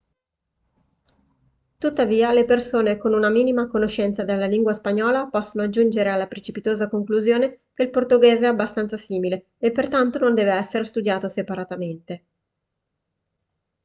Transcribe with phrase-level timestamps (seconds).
[1.77, 7.65] tuttavia le persone con una minima conoscenza della lingua spagnola possono giungere alla precipitosa conclusione
[7.71, 12.23] che il portoghese è abbastanza simile e pertanto non deve essere studiato separatamente